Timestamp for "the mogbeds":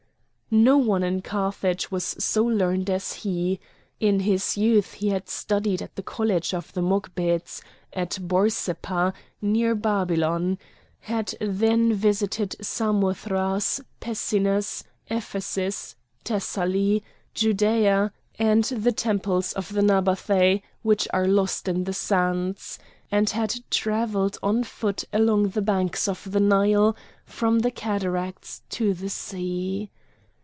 6.73-7.61